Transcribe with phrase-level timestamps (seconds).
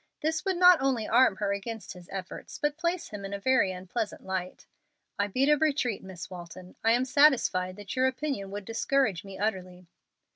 [0.23, 3.71] This would not only arm her against his efforts, but place him in a very
[3.71, 4.65] unpleasant light.
[5.19, 6.75] "I beat a retreat, Miss Walton.
[6.83, 9.85] I am satisfied that your opinion would discourage me utterly."